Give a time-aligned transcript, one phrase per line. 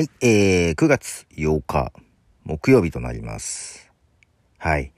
[0.00, 1.92] はい、えー、9月8日、
[2.44, 3.92] 木曜日となります。
[4.56, 4.94] はい。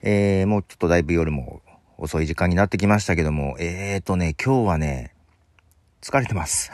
[0.00, 1.60] えー、もうちょっとだいぶ夜も
[1.98, 5.12] 遅い時間になってきましたけども、えーとね、今日はね、
[6.00, 6.70] 疲れてます。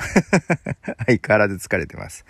[1.07, 2.27] 相変わらず疲れてます。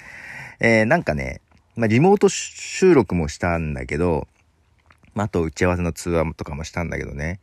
[0.60, 1.40] えー、なんかね、
[1.74, 4.28] まあ、リモート収録もしたんだけど、
[5.14, 7.40] まあ、あと打ち合わせの通話とかもしたんだけどね、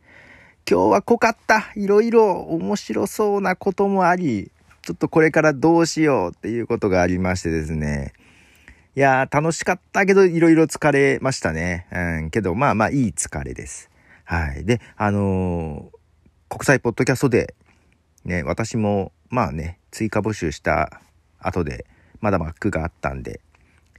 [0.66, 4.50] 今日は濃かったいろいろ面白そうなこともあり、
[4.88, 8.14] ちょっとこれからどうしようっていうことがありましてですね。
[8.96, 11.86] いやー、楽しかったけど、いろいろ疲れましたね。
[11.92, 13.90] うん、けど、まあまあ、いい疲れです。
[14.24, 14.64] はい。
[14.64, 17.54] で、あのー、国際ポッドキャストで、
[18.24, 21.02] ね、私も、まあね、追加募集した
[21.38, 21.84] 後で、
[22.22, 23.42] まだ枠があったんで、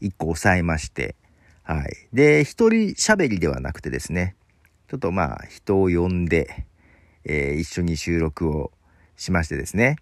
[0.01, 1.15] 1個抑えまして、
[1.62, 1.93] はい。
[2.13, 4.35] で、一人喋りではなくてですね、
[4.87, 6.65] ちょっとまあ、人を呼んで、
[7.26, 8.71] えー、一緒に収録を
[9.17, 9.98] しましてですね、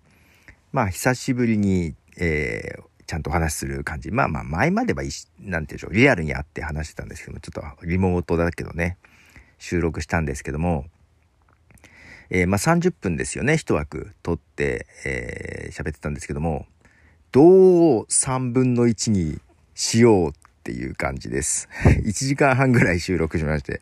[0.77, 4.11] まあ久しぶりに、えー、ちゃんとお話しする感じ。
[4.11, 8.95] まあまあ前までは、なんて言うんでしょう、リアルに会って話してたんですけども、ちょっとリモートだけどね、
[9.57, 10.85] 収録したんですけども、
[12.29, 16.67] えー、まあ30分ですよね、一枠撮って、えー、喋ってたんですけども、
[17.31, 19.39] どう3分の1に
[19.73, 21.69] しようっていう感じです。
[22.05, 23.81] 1時間半ぐらい収録しまして。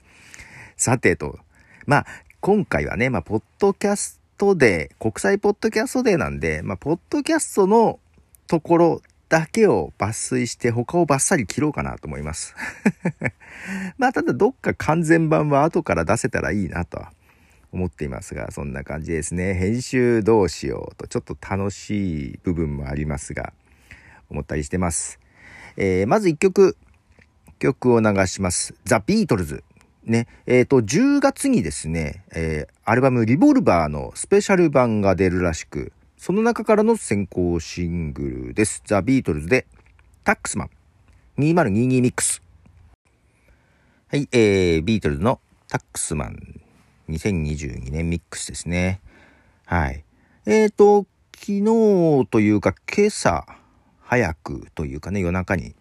[0.77, 1.39] さてと、
[1.87, 2.05] まあ
[2.39, 7.99] 今回はね、まあポッドキャストデー、国際ポッドキャストデーなんで、まあ、ポッドキャストの
[8.47, 12.53] ところだけを抜粋して他をバッサリ切ろうかなと思います。
[13.97, 17.11] まあ、ただどっか完全版は後から出せたらいいなとは
[17.71, 19.53] 思っていますが、そんな感じですね。
[19.53, 23.53] 編集どうしようと、ちょっと楽しい部分もありますが、
[24.29, 25.19] 思ったりしてます。
[25.77, 26.77] えー、まず1曲、
[27.59, 28.73] 曲を流します。
[28.85, 29.63] ザ・ビートルズ。
[30.05, 38.83] ね、えっ、ー、と、10月にですね、えー、アルバムリボルバーのスペシャル版が出るらしく、その中からの先行シングルです。
[38.85, 39.65] ザ・ビートルズで、
[40.23, 40.69] Taxman
[41.37, 42.41] 2022ミックス。
[44.07, 46.61] はい、えー、ビートルズの Taxman
[47.09, 49.01] 2022年ミックスですね。
[49.65, 50.03] はい。
[50.45, 53.45] えっ、ー、と、昨日というか今朝
[54.01, 55.75] 早くというかね、夜中に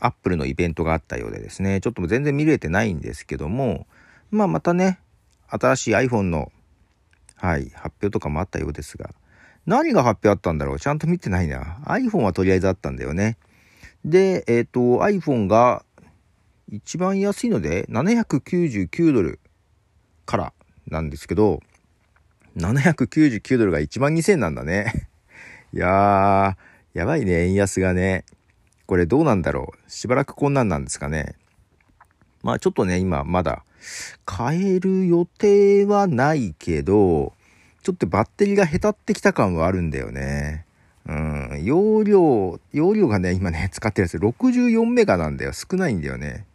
[0.00, 3.86] アップルのイベントがあったようでですね、ちょっと全然見れてないんですけども、
[4.30, 4.98] まあまたね、
[5.48, 6.50] 新しい iPhone の、
[7.36, 9.10] はい、発表とかもあったようですが、
[9.66, 10.80] 何が発表あったんだろう？
[10.80, 11.78] ちゃんと見てないな。
[11.86, 13.38] iPhone はとりあえずあったんだよね。
[14.04, 15.84] で、えっ、ー、と、iPhone が
[16.68, 19.38] 一番安いので799ドル
[20.26, 20.52] から
[20.88, 21.60] なんですけど、
[22.56, 25.08] 799ドルが1万2000なんだね。
[25.72, 28.24] いやー、やばいね、円安がね。
[28.86, 29.90] これどうなんだろう？
[29.90, 31.36] しばらくこんなんなんですかね
[32.42, 33.64] まあちょっとね、今まだ
[34.24, 37.32] 買える予定はないけど、
[37.82, 40.66] ちょっとバッテリーがへたってきた感はあるんだよね。
[41.06, 45.52] うん、容量、容量がね、今ね、使ってるやつ64メガなんだよ。
[45.52, 46.46] 少ないんだよね。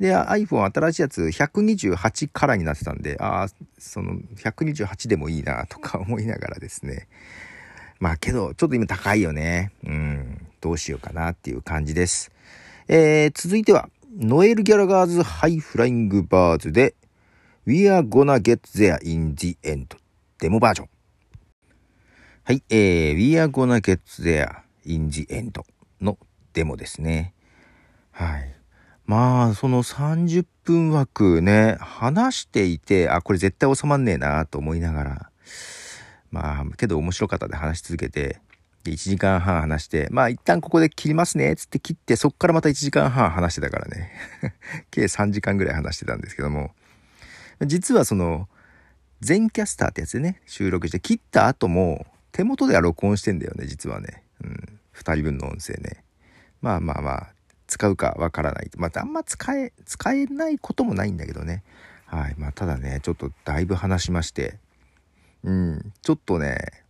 [0.00, 3.48] で、iPhone 新しいやつ128カラーになってたんで、ああ、
[3.78, 7.06] その128でもいいなとか思いながらですね。
[8.00, 9.72] まあけど、ちょっと今高いよね。
[9.84, 10.47] うん。
[10.60, 12.30] どうしようかなっていう感じです。
[12.88, 13.88] えー、続いては、
[14.18, 16.94] ノエル・ギャラガーズ・ハイ・フライング・バーズで
[17.66, 19.96] We are gonna get there in the end
[20.38, 20.88] デモバージョン。
[22.44, 25.62] はい、えー、We are gonna get there in the end
[26.00, 26.18] の
[26.54, 27.34] デモですね。
[28.10, 28.54] はい。
[29.04, 35.30] まあ、その30分枠ね、話していて、あ、これ絶対収まんねえなと思いながら、
[36.30, 38.40] まあ、けど面白かったで話し続けて、
[38.88, 44.10] で、1時間半話して、まあ一旦ここで切りますね、つって切って、そっからまた1時間半話してたからね。
[44.90, 46.74] 計3時間ぐらい話してたんですけども、
[47.60, 48.48] 実はその、
[49.20, 54.22] 全キャスターってやつでね、収録して切った後も、手元では録音してんだよね、実はね。
[54.42, 54.78] うん。
[54.94, 56.04] 2人分の音声ね。
[56.60, 57.32] まあまあまあ、
[57.66, 58.70] 使うかわからない。
[58.76, 61.64] まあ、あんま使え、使えないこともないんだけどね。
[62.06, 62.34] はい。
[62.38, 64.58] まあ、ただね、ちょっとだいぶ話しまして、
[65.42, 66.84] うん、ちょっとね、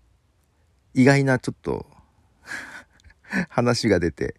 [0.95, 1.87] 意外なちょっと
[3.49, 4.35] 話が出て、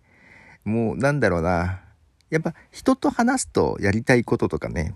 [0.64, 1.82] もうなんだろうな。
[2.30, 4.96] やっぱ人と話すとやりたいこととかね、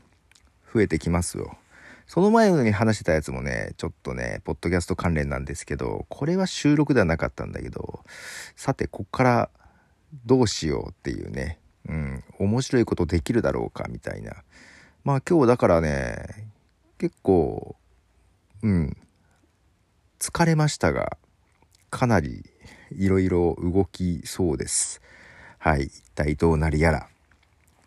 [0.74, 1.57] 増えてきますよ。
[2.06, 8.04] その前に話してたやつもね、ちょっとね、ポッドキャスト関連なんですけど、これは収録ではなかったんだけど、
[8.56, 9.50] さて、こっから
[10.25, 14.44] どうしようっていうね、うん、面白いことできるだろうかみたいな。
[15.04, 16.50] まあ今日だからね、
[16.98, 17.75] 結構、
[18.62, 18.98] うん、
[20.19, 21.18] 疲れましたが、
[21.89, 22.50] かなり
[22.98, 25.01] いろいろ動きそうです。
[25.60, 25.84] はい。
[25.84, 27.07] 一体どうなるやら。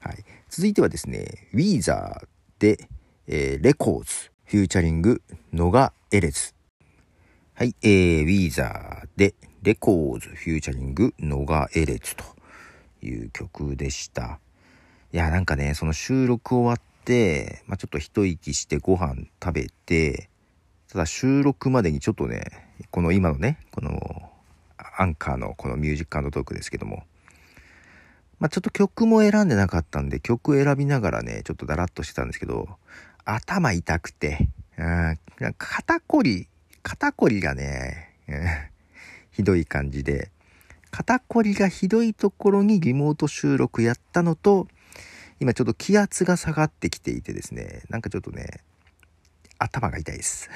[0.00, 0.24] はい。
[0.48, 2.26] 続いてはですね、ウィーザー
[2.58, 2.88] で、
[3.26, 5.22] えー、レコーズ、フューチャリング、
[5.52, 6.54] ノガ・エレズ。
[7.54, 7.74] はい。
[7.82, 12.24] えー、ウィーザーで、レコーズフューチャリングノガエレズと
[13.02, 14.38] いう曲でした。
[15.12, 20.30] いや、なんかね、その収録終わって、まあ、ちょっと一息してご飯食べて、
[20.88, 22.44] ただ収録までにちょっとね、
[22.92, 23.95] この今のね、この
[24.96, 27.04] アンカーのこのミュージックトークですけども、
[28.38, 32.68] まあ、ちょっと曲も選んでなかったんで、曲選びながらね、ちょっとダラッとしてたんですけど、
[33.24, 34.48] 頭痛くて、
[34.78, 35.18] うん、
[35.58, 36.48] 肩こり、
[36.82, 38.12] 肩こりがね、
[39.30, 40.30] ひどい感じで、
[40.90, 44.68] 肩こりがひどいところにリモート収録やったのと、
[45.40, 48.60] 今ちょっと気圧が下がってきていてですね、なんかちょっとね、
[49.58, 50.50] 頭が痛いです。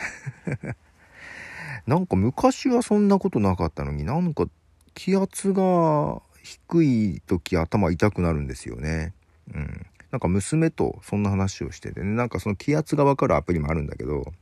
[1.87, 4.47] なんか昔はそんなことなかったのになんか
[4.95, 9.15] 気圧が低い時頭痛くなるんですよね。
[9.55, 9.87] うん。
[10.11, 14.33] なんか娘とそんな話をしててね、なんかその気圧がわかるアプリもあるんだけど、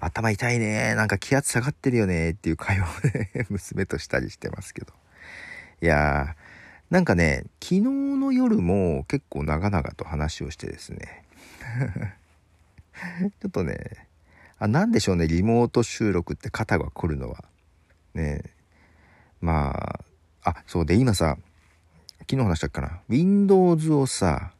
[0.00, 2.88] 頭痛いね、なんか気圧下がってるよねっていう会話を、
[3.50, 4.92] 娘としたりしてますけど。
[5.82, 11.24] いやー、なんかね、昨日の夜も結構長々と話をしてですね、
[13.40, 14.08] ちょっとね、
[14.60, 17.44] あ、なんでしょうね、リモート収録って肩が来るのは。
[18.14, 18.42] ね
[19.40, 19.70] ま
[20.44, 21.38] あ、あ、そうで、今さ、
[22.20, 23.00] 昨日話したっかな。
[23.08, 24.52] Windows をさ、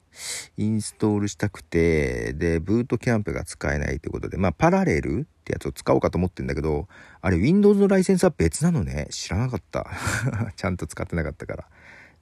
[0.56, 6.88] インストールしたくて、で、ブートキャンプが使えないってことで、まあ、パラレルってやつを使おうかと思ってんだけど、
[7.20, 9.08] あれ、Windows のライセンスは別なのね。
[9.10, 9.86] 知らなかった。
[10.56, 11.68] ちゃんと使ってなかったから。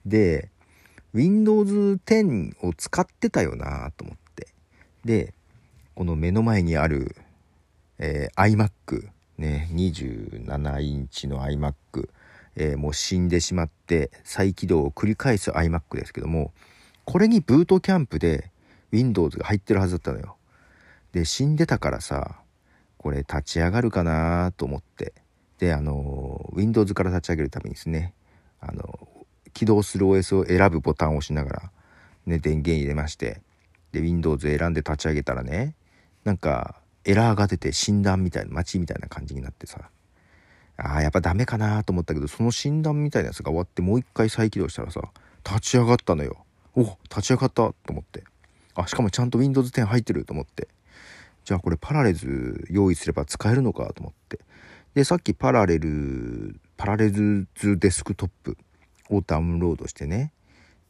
[0.04, 0.50] で、
[1.14, 4.48] Windows 10を使ってたよなと思って。
[5.04, 5.32] で、
[5.94, 7.16] この目の前にある、
[7.98, 9.08] えー、iMac、
[9.38, 11.74] ね、27インチの iMac、
[12.56, 16.52] えー、もう死んでしまって再起動を繰り返す iMac ですけども
[17.04, 18.50] これにブートキャンプで
[18.90, 20.36] Windows が入ってるはずだったのよ。
[21.12, 22.40] で死んでたからさ
[22.98, 25.14] これ立ち上がるかなと思って。
[25.58, 28.14] であの Windows から立ち上げるためにですね
[28.60, 29.08] あの
[29.52, 31.72] 起動する OS を選ぶボタンを押しながら、
[32.26, 33.40] ね、電源入れまして
[33.92, 35.74] で Windows 選んで立ち上げたらね
[36.24, 39.90] なんかエラーが出て診断みたいな街みたいな感じになってさ
[40.76, 45.00] ああ、やっぱダメかなと思ったけど、その診断みたいなやつが終わってもう一回再起動したらさ、
[45.44, 46.44] 立ち上がったのよ。
[46.76, 48.22] お立ち上がったと思って。
[48.76, 50.68] あ、しかもちゃんと Windows 10入ってると思って。
[51.44, 54.38] じゃあこれパラレル用意すれば使えるのかと思って。
[54.94, 58.56] で、さっきパラレル、パラレルズデスクトップ
[59.10, 60.32] をダウンロードしてね。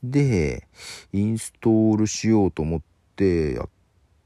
[0.02, 0.66] で、
[1.14, 2.80] インストールしようと思っ
[3.16, 3.68] てやっ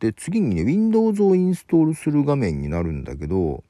[0.02, 3.62] て、次にね、Windows をインストールする画面になるんだけど、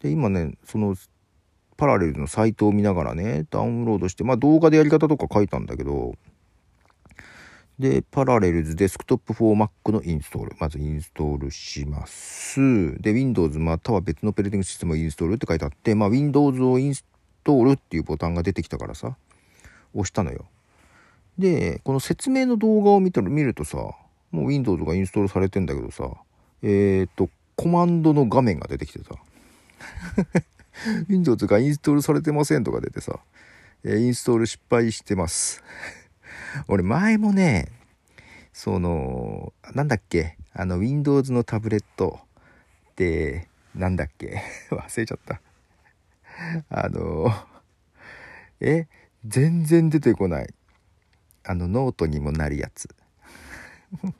[0.00, 0.94] で今ねその
[1.76, 6.14] パラレルのサイトを見ながらねダウンロードしてまあ動画でやり方とか書いたんだけど
[7.78, 12.98] でパラレルズデスクトップ for Mac のインストールまずインストールします。
[13.00, 17.04] で Windows または別のオペレーティングシステムをインストールって書いてあってまあ Windows をインス
[17.44, 19.16] トールっていうボタンが出てきたからさ
[19.92, 20.46] 押したのよ。
[21.36, 23.78] でこの説明の動画を見たら見るとさ
[24.30, 26.10] もう Windows がインストールされてんだけどさ
[26.62, 29.14] えっ、とコマンドの画面が出てきてさ
[31.08, 33.18] Windows がインストールされてませんとか出てさ、
[33.84, 35.62] えインストール失敗してます。
[36.68, 37.72] 俺前もね、
[38.52, 42.20] その、なんだっけ、あの Windows のタブレット
[42.90, 45.40] って、なんだっけ、 忘れちゃった。
[46.68, 47.32] あの、
[48.60, 48.86] え、
[49.26, 50.54] 全然出てこない。
[51.44, 52.88] あのノートにもなるやつ。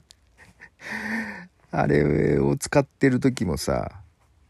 [1.70, 4.00] あれを使ってる時もさ、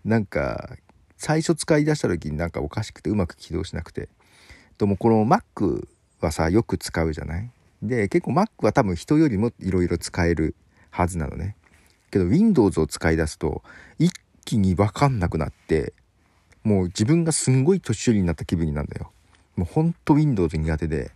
[0.04, 0.76] なんか
[1.16, 4.08] 最初使い出した時になんかおかしくてうまく起動しなくて。
[4.78, 5.88] ともこの Mac
[6.20, 7.50] はさよく使うじゃない？
[7.82, 10.54] で結構 Mac は多分人よりもいろいろ使える
[10.90, 11.56] はずなのね。
[12.10, 13.62] けど Windows を使い出すと
[13.98, 14.12] 一
[14.44, 15.92] 気に分かんなくなって
[16.62, 19.10] もう自分がすんごい年寄りになった気分になるんだよ。
[19.56, 21.10] もうほんと Windows 苦手で。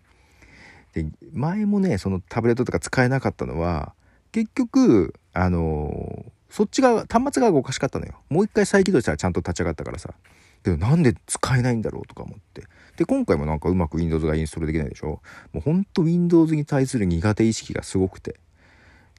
[0.93, 3.95] で前もねそのタブレットとか使えなかったのは
[4.33, 8.21] 結局あのーそっちが、端末側がおかしかったのよ。
[8.29, 10.15] もう一回再起動したらちゃんと立ち上がったからさ。
[10.63, 12.65] けどなんで使えないんだろうとか思って。
[12.97, 18.41] で、今回もなんかうまく Windows がインストールできないでしょもうほんと Windows に対する苦手意識がすごくて。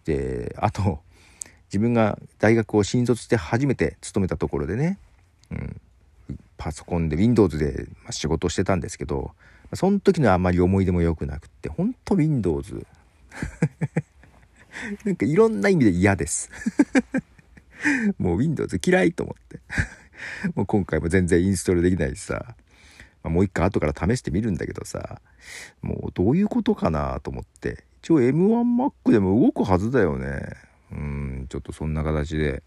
[0.05, 0.99] で、あと、
[1.69, 4.99] 自分が大学を新卒して初めて勤めたところでね、
[5.51, 5.81] うん、
[6.57, 9.31] パソコンで Windows で仕事をしてたんですけど、
[9.73, 12.85] その時のあまり思い出も良くなくって、ほんと Windows
[15.05, 16.49] なんかいろんな意味で嫌です
[18.17, 19.59] もう Windows 嫌いと思って
[20.55, 22.55] もう今回も全然インストールできないしさ、
[23.23, 25.21] まあ、もう一回後から試してみるんだけどさ、
[25.81, 27.83] もうどういうことかなと思って。
[28.03, 30.41] 一応 M1Mac でも動くはずだよね。
[30.91, 32.63] うん、ちょっとそんな形で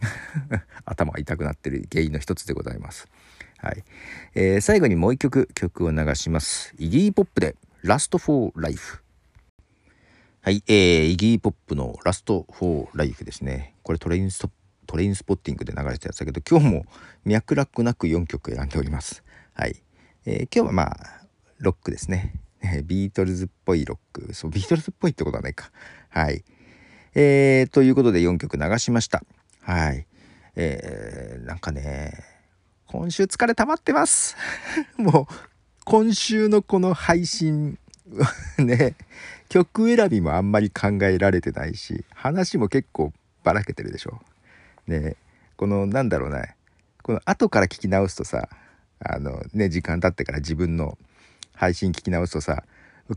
[0.84, 3.08] 頭が痛くなってる原因の一つでございます。
[3.64, 3.82] はい。
[4.34, 6.74] えー、最後にもう一曲曲を流します。
[6.78, 9.02] イギーポップでラストフォーライフ。
[10.42, 13.74] はい、えー、イギーポップのラストフォーライフですね。
[13.82, 14.50] これトレインスト
[14.86, 16.84] トレインスポッティングで流れてたやつだけど、今日も
[17.24, 19.24] 脈絡なく4曲選んでおります。
[19.54, 19.82] はい。
[20.26, 22.34] えー、今日はまあ、ロックですね。
[22.84, 24.34] ビートルズっぽいロック。
[24.34, 25.70] そう、ビートルズっぽいってことはないか。
[26.10, 26.44] はい。
[27.14, 29.24] えー、ということで4曲流しました。
[29.62, 30.06] はい。
[30.54, 32.33] えー、なんかね、
[32.96, 34.36] 今週疲れ溜まってます。
[34.96, 35.34] もう、
[35.84, 37.76] 今週のこの配信、
[38.56, 38.94] ね、
[39.48, 44.22] 曲選びもあんまり考えられてないし、話も結構ばらけてるでしょ。
[44.86, 45.16] ね、
[45.56, 46.54] この、なんだろうね、
[47.02, 48.48] この後から聞き直すとさ、
[49.00, 50.96] あのね、時間経ってから自分の
[51.52, 52.62] 配信聞き直すとさ、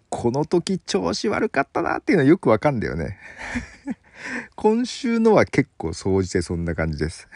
[0.10, 3.20] この時調子悪かったなっていうのはよくわかんだよね。
[4.58, 7.28] 今週のは結構総じてそんな感じです。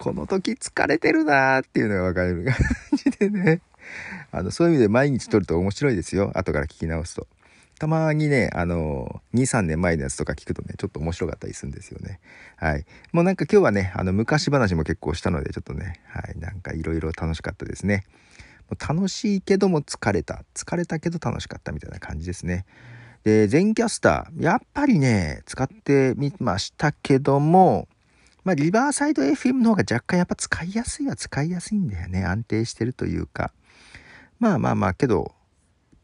[0.00, 2.54] この時疲れてるなーっていうのがわかる感
[2.96, 3.60] じでね。
[4.32, 6.32] あの、そういう意味で毎日撮ると面白いですよ。
[6.34, 7.28] 後から聞き直すと。
[7.78, 12.18] たまにね、あの、2、3年前のやつとか聞くとね、ちょっと面白かったりするんですよね。
[12.56, 12.86] はい。
[13.12, 18.04] もうなんか今日はね、あの、昔話も結構したので、ちょっとね、はい、なんかいろいろ楽しかったですね。
[18.78, 20.44] 楽しいけども疲れた。
[20.54, 22.64] 疲れたけど楽しかったみたいな感じですね。
[23.22, 27.86] で、全キャスター、やっぱりね、使ってみましたけども、
[28.44, 32.24] まあ、リバーサイド FM の方が若干やっぱ使いやすいは使いやすいんだよね。
[32.24, 33.52] 安定してるというか。
[34.38, 35.34] まあまあまあ、けど、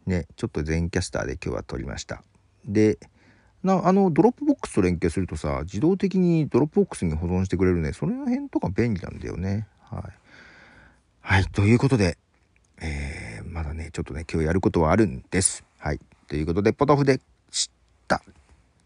[0.06, 2.22] ね、ちょっと Zencastr で今日は撮りました。
[2.66, 2.98] で、
[3.62, 7.92] なあの、 Dropbox と連携するとさ、自動的に Dropbox に保存してくれるね。
[7.92, 9.66] その辺とか便利なんだよね。
[9.80, 10.02] はい。
[11.20, 12.18] はい、ということで、
[12.80, 15.64] えー、まだね、ちょっとね、今日やることはあるんです。
[15.78, 16.00] はい。
[16.28, 17.70] ということで、ポトフでし
[18.06, 18.22] た。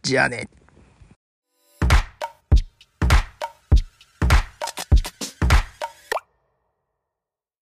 [0.03, 0.49] じゃあね。